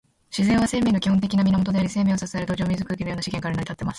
[0.35, 3.89] 自然は、生命の基本的な源であり、生命を支える土壌、水、空気のような資源から成り立っています。